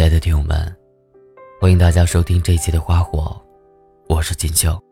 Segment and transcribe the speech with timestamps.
[0.00, 0.74] 亲爱的听友们，
[1.60, 3.38] 欢迎大家收听这一期的《花火》，
[4.08, 4.82] 我是锦绣。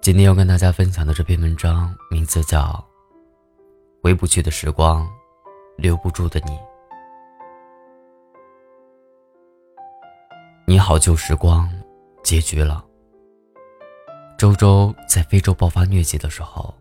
[0.00, 2.60] 今天要跟大家分享的这篇文章名字叫
[4.02, 5.06] 《回不去的时光，
[5.76, 6.52] 留不住的你》。
[10.66, 11.70] 你好，旧时光，
[12.24, 12.82] 结局了。
[14.38, 16.74] 周周在非洲爆发疟疾的时候，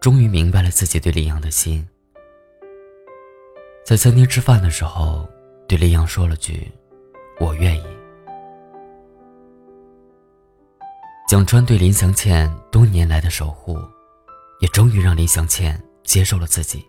[0.00, 1.88] 终于明白了自己对林阳的心。
[3.84, 5.28] 在餐厅吃饭的时候，
[5.66, 6.70] 对林阳说了句
[7.40, 7.84] ：“我愿意。”
[11.28, 13.76] 蒋川对林祥倩多年来的守护，
[14.60, 16.86] 也终于让林祥倩接受了自己，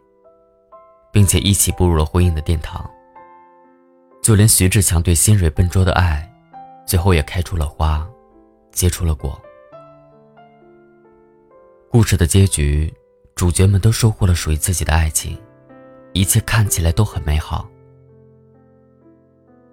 [1.11, 2.87] 并且一起步入了婚姻的殿堂。
[4.21, 6.31] 就连徐志强对新蕊笨拙的爱，
[6.85, 8.07] 最后也开出了花，
[8.71, 9.41] 结出了果。
[11.89, 12.93] 故事的结局，
[13.33, 15.37] 主角们都收获了属于自己的爱情。
[16.13, 17.67] 一切看起来都很美好。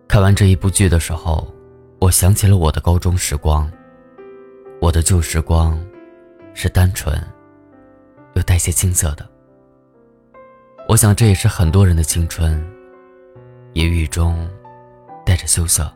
[0.09, 1.47] 看完这一部剧的时候，
[2.01, 3.71] 我想起了我的高中时光。
[4.81, 5.79] 我的旧时光，
[6.55, 7.15] 是单纯，
[8.35, 9.29] 又带些青涩的。
[10.89, 12.67] 我想这也是很多人的青春，
[13.75, 14.49] 也雨中，
[15.25, 15.93] 带着羞涩，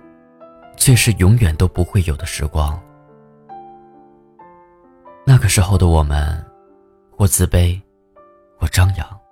[0.77, 2.79] 却是永远都不会有的时光。
[5.27, 6.45] 那个时候的我们，
[7.11, 7.81] 或自卑，
[8.59, 9.24] 或张扬。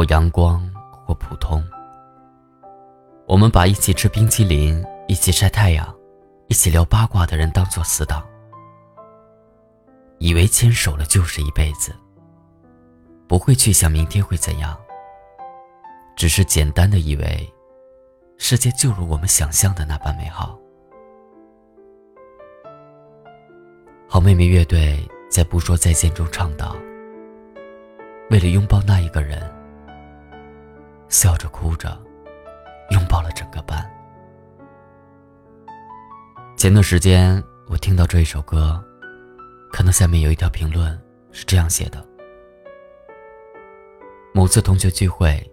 [0.00, 0.66] 或阳光，
[1.04, 1.62] 或普通。
[3.26, 5.94] 我们把一起吃冰淇淋、一起晒太阳、
[6.48, 8.26] 一起聊八卦的人当做死党，
[10.16, 11.94] 以为牵手了就是一辈子，
[13.28, 14.74] 不会去想明天会怎样。
[16.16, 17.46] 只是简单的以为，
[18.38, 20.58] 世界就如我们想象的那般美好。
[24.08, 26.74] 好妹妹乐队在《不说再见》中唱道
[28.32, 29.38] ：“为了拥抱那一个人。”
[31.10, 32.00] 笑着哭着，
[32.92, 33.84] 拥抱了整个班。
[36.56, 38.80] 前段时间我听到这一首歌，
[39.72, 40.96] 看到下面有一条评论
[41.32, 42.06] 是这样写的：
[44.32, 45.44] 某次同学聚会，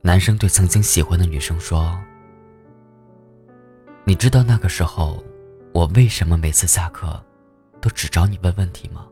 [0.00, 1.98] 男生对曾经喜欢的女生说
[4.06, 5.20] ：“你知道那个时候，
[5.74, 7.20] 我为什么每次下课，
[7.80, 9.08] 都只找你问问题吗？”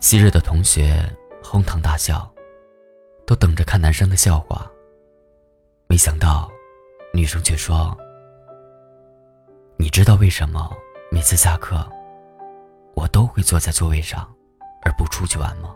[0.00, 1.08] 昔日的同学
[1.40, 2.28] 哄堂大笑。
[3.26, 4.70] 都等着看男生的笑话，
[5.88, 6.48] 没想到，
[7.12, 7.96] 女生却说
[9.76, 10.72] ：“你知道为什么
[11.10, 11.84] 每次下课，
[12.94, 14.32] 我都会坐在座位上，
[14.82, 15.74] 而不出去玩吗？”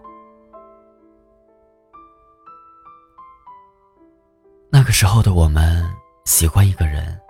[4.71, 5.93] 那个时候的我们，
[6.25, 7.21] 喜欢一个人，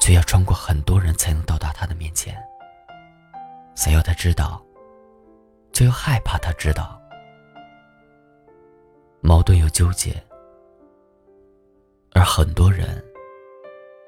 [0.00, 2.36] 却要穿过很多人才能到达他的面前。
[3.76, 4.60] 想要他知道，
[5.72, 7.00] 却又害怕他知道。
[9.24, 10.20] 矛盾又纠结，
[12.12, 13.02] 而很多人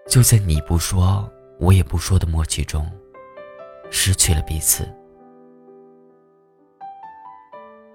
[0.08, 1.30] 就在你不说，
[1.60, 2.84] 我也不说的默契中，
[3.92, 4.92] 失去了彼此。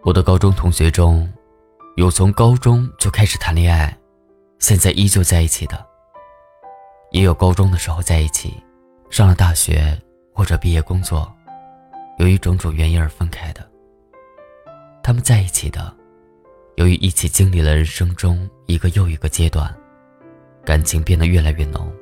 [0.02, 1.30] 我的高中同学中，
[1.98, 3.96] 有从高中就开始谈恋爱，
[4.60, 5.76] 现在依旧在一起的；
[7.12, 8.64] 也有高中的时候在一起，
[9.10, 10.02] 上了大学
[10.34, 11.30] 或者毕业工作，
[12.18, 13.70] 由于种种原因而分开的。
[15.04, 15.99] 他们在一起的。
[16.80, 19.70] 由于一起经历了人生中一个又一个阶段，
[20.64, 21.94] 感情变得越来越浓。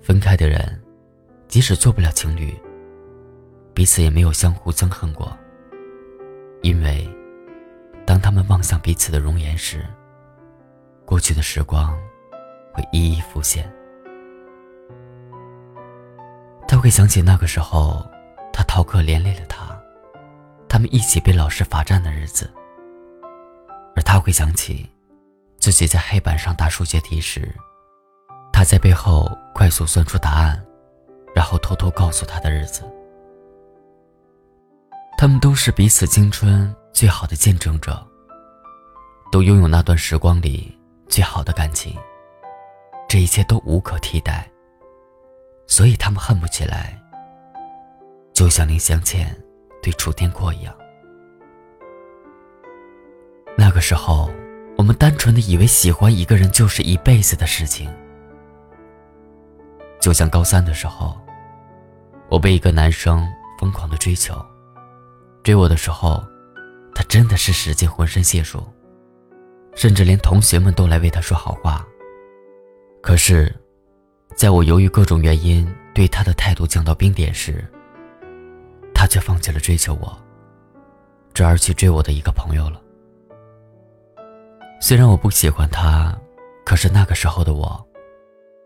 [0.00, 0.80] 分开的人，
[1.48, 2.54] 即使做不了情侣，
[3.74, 5.36] 彼此也没有相互憎恨过。
[6.62, 7.10] 因为，
[8.06, 9.84] 当他们望向彼此的容颜时，
[11.04, 11.92] 过去的时光
[12.72, 13.68] 会一一浮现。
[16.68, 18.08] 他会想起那个时候，
[18.52, 19.76] 他逃课连累了他，
[20.68, 22.48] 他们一起被老师罚站的日子。
[23.96, 24.88] 而他会想起，
[25.58, 27.52] 自己在黑板上答数学题时，
[28.52, 30.62] 他在背后快速算出答案，
[31.34, 32.82] 然后偷偷告诉他的日子。
[35.18, 38.06] 他们都是彼此青春最好的见证者，
[39.32, 40.78] 都拥有那段时光里
[41.08, 41.96] 最好的感情。
[43.08, 44.46] 这一切都无可替代，
[45.66, 47.00] 所以他们恨不起来，
[48.34, 49.34] 就像林湘倩
[49.82, 50.74] 对楚天阔一样。
[53.58, 54.30] 那个时候，
[54.76, 57.90] 我们单纯的以为喜欢一个人就是一辈子的事情。
[59.98, 61.16] 就像高三的时候，
[62.28, 63.26] 我被一个男生
[63.58, 64.34] 疯狂的追求，
[65.42, 66.22] 追我的时候，
[66.94, 68.62] 他真的是使尽浑身解数，
[69.74, 71.84] 甚至连同学们都来为他说好话。
[73.02, 73.52] 可是，
[74.36, 77.64] 在我由于各种原因对他的态度降到冰点时，
[78.94, 80.16] 他却放弃了追求我，
[81.32, 82.82] 转而去追我的一个朋友了。
[84.78, 86.16] 虽然我不喜欢他，
[86.64, 87.84] 可是那个时候的我，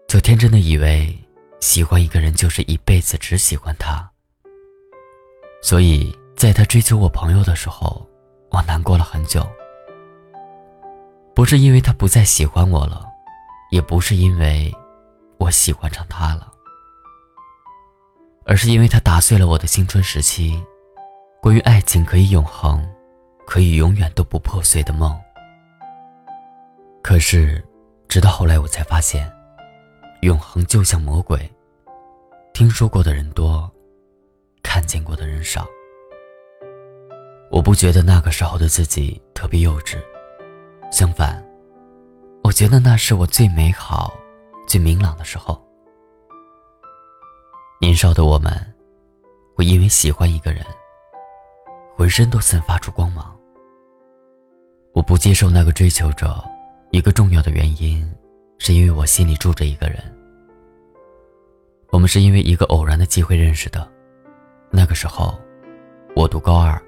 [0.08, 1.16] 就天真的以为
[1.60, 4.10] 喜欢一个人就是一辈子只喜欢他。
[5.62, 8.06] 所以在他追求我朋友的时候，
[8.50, 9.48] 我难过了很久。
[11.34, 13.06] 不是因为他不再喜欢我了，
[13.70, 14.74] 也不是因为
[15.38, 16.52] 我喜欢上他了，
[18.44, 20.62] 而是因为他打碎了我的青春时期，
[21.40, 22.86] 关于爱情可以永恒、
[23.46, 25.18] 可以永远都不破碎的梦。
[27.02, 27.62] 可是，
[28.08, 29.30] 直到后来我才发现，
[30.22, 31.50] 永恒就像魔鬼，
[32.52, 33.68] 听说过的人多，
[34.62, 35.66] 看见过的人少。
[37.50, 39.98] 我不觉得那个时候的自己特别幼稚。
[40.92, 41.42] 相反，
[42.44, 44.14] 我觉得那是我最美好、
[44.68, 45.60] 最明朗的时候。
[47.80, 48.52] 年少的我们，
[49.56, 50.64] 会因为喜欢一个人，
[51.96, 53.36] 浑身都散发出光芒。
[54.92, 56.44] 我不接受那个追求者，
[56.92, 58.04] 一个重要的原因，
[58.58, 59.98] 是因为我心里住着一个人。
[61.90, 63.88] 我们是因为一个偶然的机会认识的，
[64.70, 65.38] 那个时候，
[66.16, 66.80] 我读高二，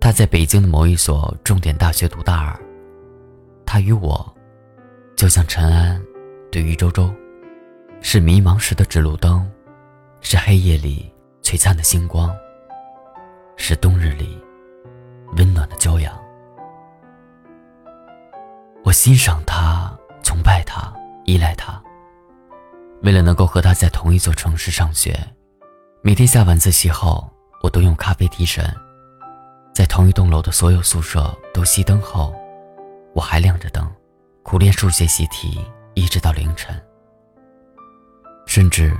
[0.00, 2.60] 他在北京的某一所重点大学读大二。
[3.64, 4.36] 他与我，
[5.16, 6.02] 就像陈安
[6.50, 7.12] 对于周周，
[8.00, 9.48] 是迷茫时的指路灯，
[10.20, 12.34] 是黑夜里璀璨的星光，
[13.56, 14.36] 是冬日里
[15.36, 16.21] 温暖的骄阳。
[18.92, 19.90] 我欣赏他，
[20.22, 20.92] 崇拜他，
[21.24, 21.82] 依赖他。
[23.02, 25.18] 为了能够和他在同一座城市上学，
[26.02, 27.26] 每天下晚自习后，
[27.62, 28.62] 我都用咖啡提神。
[29.74, 32.34] 在同一栋楼的所有宿舍都熄灯后。
[33.14, 33.90] 我还亮着灯，
[34.42, 35.64] 苦练数学习题，
[35.94, 36.78] 一直到凌晨。
[38.46, 38.94] 甚至，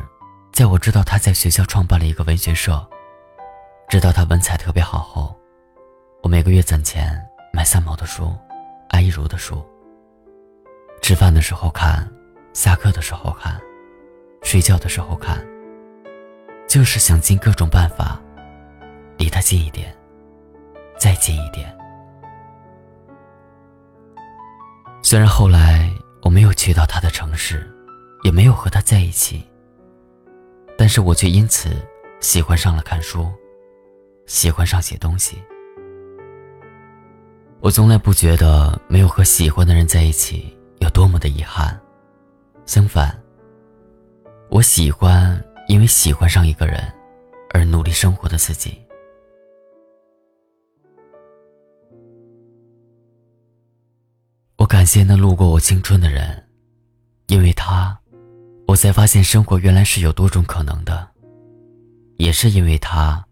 [0.54, 2.82] 在我知道他在学校创办了一个文学社，
[3.90, 5.38] 知道他文采特别好后，
[6.22, 7.22] 我每个月攒钱
[7.52, 8.34] 买三毛的书，
[8.88, 9.62] 安一如的书。
[11.02, 12.08] 吃饭的时候看，
[12.52, 13.60] 下课的时候看，
[14.42, 15.44] 睡觉的时候看，
[16.68, 18.22] 就是想尽各种办法，
[19.18, 19.92] 离他近一点，
[20.96, 21.76] 再近一点。
[25.02, 27.68] 虽然后来我没有去到他的城市，
[28.22, 29.44] 也没有和他在一起，
[30.78, 31.70] 但是我却因此
[32.20, 33.28] 喜欢上了看书，
[34.26, 35.42] 喜欢上写东西。
[37.58, 40.56] 我从来不觉得没有和喜欢的人在一起
[40.92, 41.80] 多么的遗憾，
[42.66, 43.18] 相反，
[44.50, 46.80] 我喜欢因为喜欢上一个人
[47.50, 48.80] 而努力生活的自己。
[54.56, 56.48] 我感谢那路过我青春的人，
[57.26, 57.98] 因为他，
[58.68, 61.08] 我才发现生活原来是有多种可能的。
[62.18, 63.24] 也是因为他，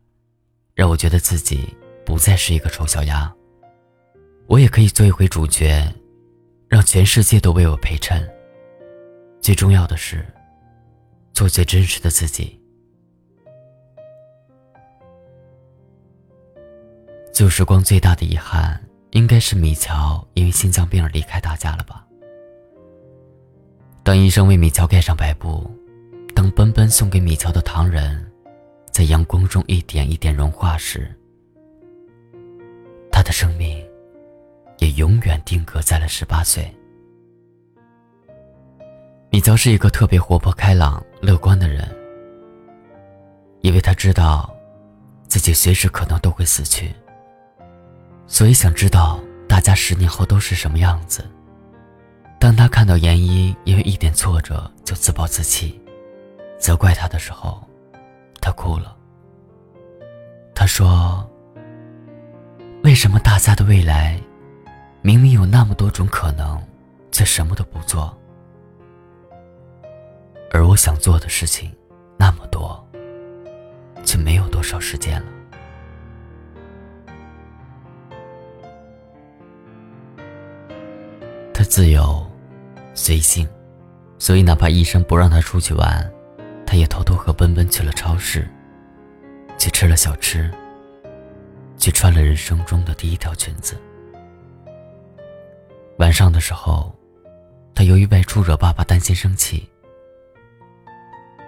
[0.75, 1.73] 让我觉得自己
[2.05, 3.33] 不再是一个丑小鸭，
[4.49, 5.87] 我也可以做一回主角，
[6.71, 8.27] 让全世界都为我陪衬。
[9.43, 10.25] 最重要的是，
[11.33, 12.59] 做最真实的自己。
[17.35, 18.81] 旧时光最大的遗憾。
[19.13, 22.07] 应该是米乔因为心脏病而离开大家了吧？
[24.05, 25.69] 当医生为米乔盖上白布，
[26.33, 28.25] 当奔奔送给米乔的糖人，
[28.93, 31.13] 在阳光中一点一点融化时，
[33.11, 33.85] 他的生命
[34.81, 36.69] 也永远定格在了十八岁。
[39.31, 41.89] 米乔是一个特别活泼开朗、乐观的人，
[43.61, 44.53] 因为他知道，
[45.29, 46.93] 自己随时可能都会死去。
[48.27, 51.25] 所以想知道大家十年后都是什么样子。
[52.41, 55.81] 当他看到严一因为一点挫折就自暴自弃，
[56.59, 57.63] 责怪他的时候，
[58.41, 58.97] 他哭了。
[60.55, 61.29] 他说
[62.83, 64.21] ：“为什么大家的未来，
[65.03, 66.63] 明明有那么多种可能，
[67.11, 68.15] 却什么都不做？
[70.53, 71.75] 而我想做的事情
[72.19, 72.87] 那么多，
[74.05, 75.27] 却没有多少时间了。”
[81.55, 82.31] 他自由、
[82.95, 83.49] 随性，
[84.19, 86.13] 所以哪怕医生不让他出去玩，
[86.67, 88.47] 他也偷偷和奔奔去了超市，
[89.59, 90.51] 去吃了小吃，
[91.79, 93.77] 去穿了人生中的第一条裙子。
[96.01, 96.91] 晚上的时候，
[97.75, 99.69] 他由于外出惹爸爸担心生气，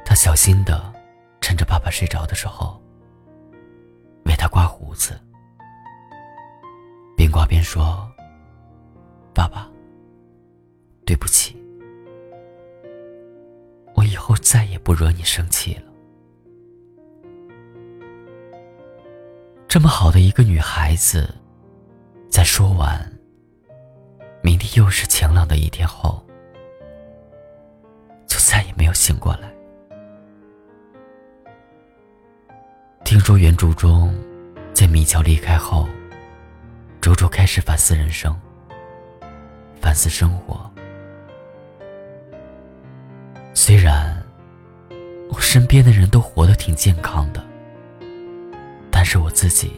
[0.04, 0.92] 他小心的
[1.40, 2.78] 趁着爸爸睡着的时候，
[4.26, 5.18] 为他刮胡子，
[7.16, 8.06] 边刮边说
[9.32, 9.66] ：“爸爸。”
[11.06, 11.56] 对不起，
[13.94, 15.92] 我以后再也不惹你生气了。
[19.66, 21.34] 这么好的一个女孩子，
[22.30, 23.11] 在说完，
[24.42, 26.20] 明天又是晴朗的一天后，
[28.26, 29.48] 就再也没有醒过来。
[33.04, 34.12] 听说原著中，
[34.74, 35.88] 在米乔离开后，
[37.00, 38.36] 周周开始反思人生，
[39.80, 40.68] 反思生活。
[43.54, 44.20] 虽然
[45.30, 47.40] 我身边的人都活得挺健康的，
[48.90, 49.72] 但是我自己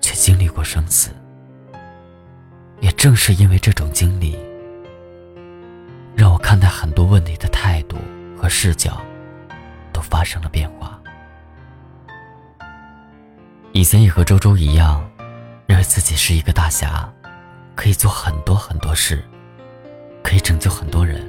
[0.00, 1.10] 却经历过生死。
[2.80, 4.38] 也正是因为这种经历，
[6.14, 7.96] 让我看待很多问题的态度
[8.36, 9.00] 和视角
[9.92, 11.00] 都发生了变化。
[13.72, 15.08] 以前也和周周一样，
[15.66, 17.12] 认为自己是一个大侠，
[17.74, 19.22] 可以做很多很多事，
[20.22, 21.28] 可以拯救很多人。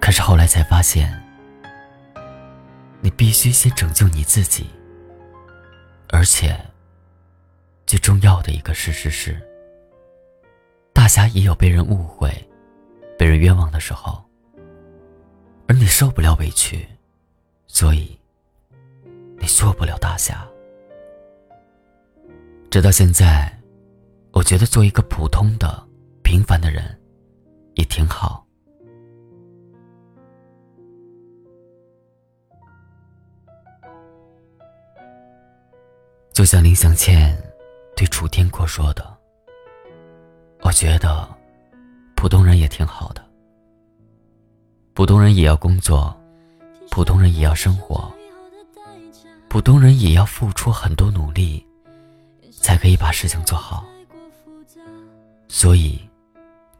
[0.00, 1.22] 可是后来才发现，
[3.00, 4.66] 你必须先拯救你自己。
[6.08, 6.58] 而且，
[7.86, 9.40] 最重要的一个事实是。
[11.12, 12.30] 大侠也有被人误会、
[13.18, 14.24] 被人冤枉的时候，
[15.68, 16.88] 而你受不了委屈，
[17.66, 18.18] 所以
[19.38, 20.48] 你做不了大侠。
[22.70, 23.54] 直到现在，
[24.32, 25.86] 我觉得做一个普通的、
[26.22, 26.98] 平凡的人
[27.74, 28.46] 也挺好。
[36.32, 37.36] 就像林祥倩
[37.94, 39.12] 对楚天阔说的。
[40.62, 41.28] 我觉得，
[42.14, 43.22] 普通人也挺好的。
[44.94, 46.16] 普通人也要工作，
[46.90, 48.10] 普通人也要生活，
[49.48, 51.66] 普通人也要付出很多努力，
[52.52, 53.84] 才可以把事情做好。
[55.48, 56.00] 所以，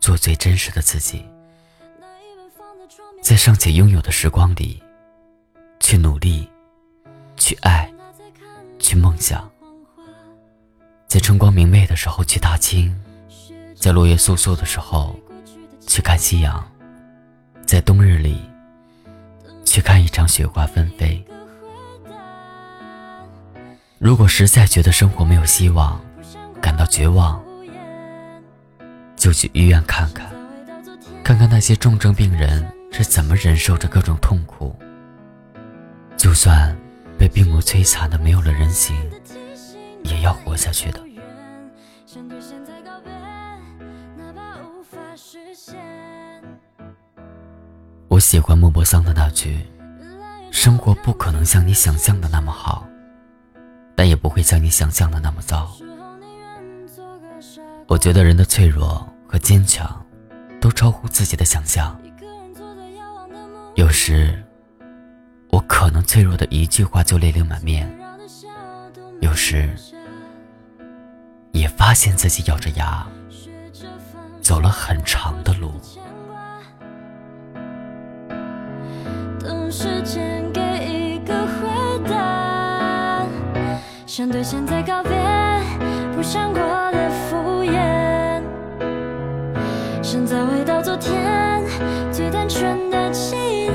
[0.00, 1.24] 做最真实的自己，
[3.20, 4.82] 在尚且拥有的时光里，
[5.80, 6.48] 去努力，
[7.36, 7.92] 去爱，
[8.78, 9.50] 去梦想，
[11.08, 12.94] 在春光明媚的时候去踏青。
[13.82, 15.18] 在落叶簌簌的时候，
[15.88, 16.62] 去看夕阳；
[17.66, 18.40] 在冬日里，
[19.64, 21.20] 去看一场雪花纷飞。
[23.98, 26.00] 如果实在觉得生活没有希望，
[26.60, 27.42] 感到绝望，
[29.16, 30.30] 就去医院看看，
[31.24, 34.78] 看看那些重症病人是怎么忍受着各种痛苦。
[36.16, 36.72] 就算
[37.18, 38.94] 被病魔摧残的没有了人形，
[40.04, 41.00] 也要活下去的。
[48.08, 49.66] 我喜欢莫泊桑的那句
[50.52, 52.86] ：“生活不可能像你想象的那么好，
[53.94, 55.70] 但也不会像你想象的那么糟。”
[57.88, 60.04] 我觉得人的脆弱和坚强，
[60.60, 61.98] 都超乎自己的想象。
[63.74, 64.42] 有时，
[65.50, 67.86] 我可能脆弱的一句话就泪流满面；
[69.20, 69.70] 有时，
[71.52, 73.06] 也发现自己咬着牙。
[74.42, 75.70] 走了很长的路。
[79.38, 83.24] 等时间给一个回答，
[84.04, 85.12] 想对现在告别，
[86.16, 88.42] 不想过的敷衍，
[90.02, 91.62] 现在回到昨天
[92.10, 93.72] 最单纯的起点。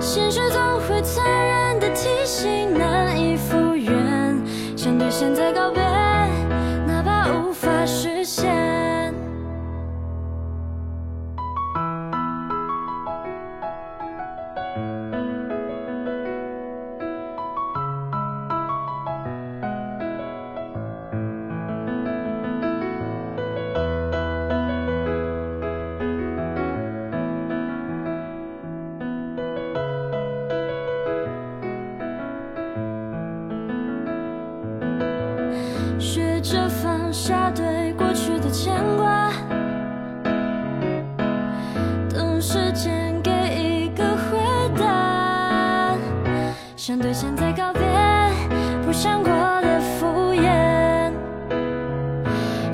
[0.00, 2.72] 现实总会残忍的提醒，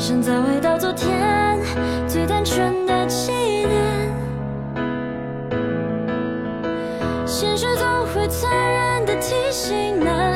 [0.08, 1.60] 想再回到昨天
[2.08, 3.30] 最单纯的起
[3.66, 3.70] 点。
[7.26, 10.27] 现实总会残忍的提醒。